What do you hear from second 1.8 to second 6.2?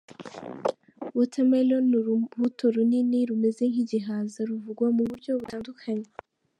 ni urubuto runini rumeze nk’igihaza, ruvugwa mu buryo butandukanye.